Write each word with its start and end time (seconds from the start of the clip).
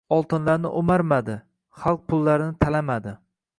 Oltinlarni 0.15 0.71
oʻmarmadi, 0.79 1.35
xalqni 1.83 2.09
pullarini 2.13 2.59
talamadi. 2.67 3.17